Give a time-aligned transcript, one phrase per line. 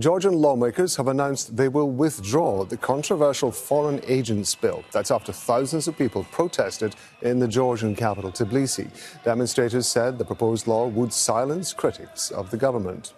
[0.00, 4.84] Georgian lawmakers have announced they will withdraw the controversial Foreign Agents Bill.
[4.92, 8.88] That's after thousands of people protested in the Georgian capital, Tbilisi.
[9.24, 13.12] Demonstrators said the proposed law would silence critics of the government.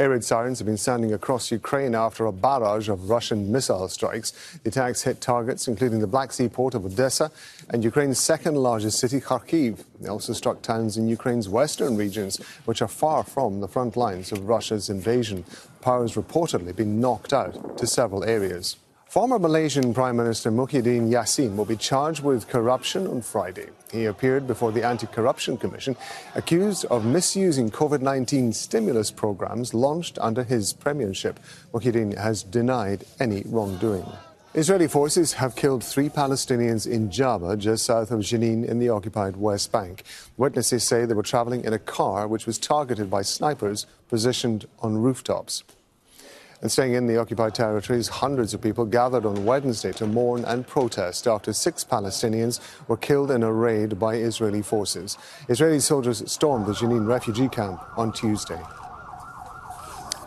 [0.00, 4.32] Air raid sirens have been sounding across Ukraine after a barrage of Russian missile strikes.
[4.62, 7.30] The attacks hit targets including the Black Sea port of Odessa
[7.68, 9.84] and Ukraine's second largest city, Kharkiv.
[10.00, 14.32] They also struck towns in Ukraine's western regions, which are far from the front lines
[14.32, 15.44] of Russia's invasion.
[15.82, 18.76] Power has reportedly been knocked out to several areas.
[19.10, 23.70] Former Malaysian Prime Minister Muhyiddin Yassin will be charged with corruption on Friday.
[23.90, 25.96] He appeared before the Anti Corruption Commission,
[26.36, 31.40] accused of misusing COVID 19 stimulus programs launched under his premiership.
[31.72, 34.06] Muhyiddin has denied any wrongdoing.
[34.54, 39.36] Israeli forces have killed three Palestinians in Jaba, just south of Jenin in the occupied
[39.36, 40.04] West Bank.
[40.36, 44.98] Witnesses say they were traveling in a car which was targeted by snipers positioned on
[44.98, 45.64] rooftops.
[46.62, 50.66] And staying in the occupied territories, hundreds of people gathered on Wednesday to mourn and
[50.66, 55.16] protest after six Palestinians were killed in a raid by Israeli forces.
[55.48, 58.60] Israeli soldiers stormed the Jenin refugee camp on Tuesday.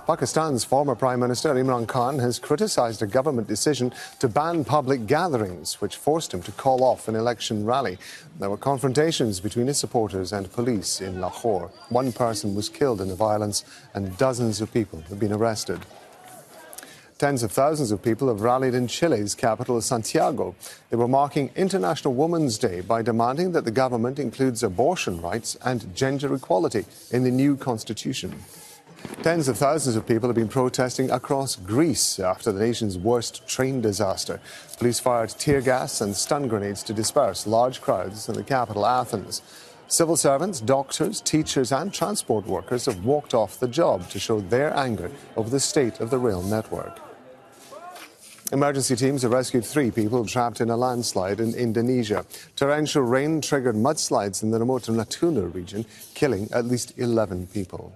[0.07, 5.79] Pakistan's former Prime Minister Imran Khan has criticized a government decision to ban public gatherings,
[5.79, 7.97] which forced him to call off an election rally.
[8.39, 11.71] There were confrontations between his supporters and police in Lahore.
[11.87, 15.79] One person was killed in the violence, and dozens of people have been arrested.
[17.19, 20.55] Tens of thousands of people have rallied in Chile's capital, Santiago.
[20.89, 25.95] They were marking International Women's Day by demanding that the government includes abortion rights and
[25.95, 28.35] gender equality in the new constitution.
[29.21, 33.79] Tens of thousands of people have been protesting across Greece after the nation's worst train
[33.79, 34.39] disaster.
[34.77, 39.41] Police fired tear gas and stun grenades to disperse large crowds in the capital, Athens.
[39.93, 44.75] Civil servants, doctors, teachers, and transport workers have walked off the job to show their
[44.75, 46.99] anger over the state of the rail network.
[48.51, 52.25] Emergency teams have rescued three people trapped in a landslide in Indonesia.
[52.55, 57.93] Torrential rain triggered mudslides in the remote Natuna region, killing at least 11 people.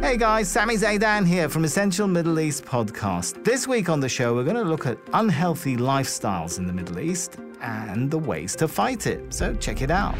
[0.00, 3.44] Hey guys, Sami Zeidan here from Essential Middle East Podcast.
[3.44, 6.98] This week on the show, we're going to look at unhealthy lifestyles in the Middle
[6.98, 9.34] East and the ways to fight it.
[9.34, 10.14] So check it out.